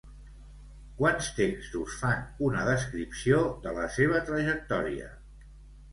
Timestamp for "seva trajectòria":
3.99-5.13